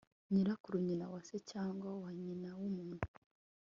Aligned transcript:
nyirakuru 0.31 0.75
nyina 0.85 1.05
wa 1.13 1.21
se 1.27 1.37
cyangwa 1.51 1.89
wa 2.01 2.11
nyina 2.21 2.49
w'umuntu 2.59 3.07